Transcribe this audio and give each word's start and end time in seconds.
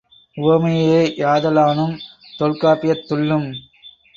உவமையே 0.37 1.01
யாதலானும், 1.17 1.93
தொல்காப்பியத் 2.39 3.07
துள்ளும் 3.07 3.47